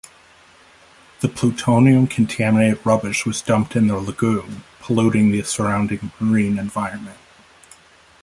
The 1.19 1.27
plutonium-contaminated 1.29 2.83
rubbish 2.83 3.23
was 3.23 3.43
dumped 3.43 3.75
in 3.75 3.85
the 3.85 3.97
lagoon, 3.99 4.63
polluting 4.79 5.29
the 5.31 5.43
surrounding 5.43 6.11
marine 6.19 6.57
environment. 6.57 7.19